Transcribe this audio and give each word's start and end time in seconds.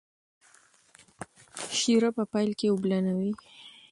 شیره 1.79 2.09
په 2.17 2.23
پیل 2.31 2.51
کې 2.59 2.67
اوبلنه 2.69 3.11
وي. 3.17 3.31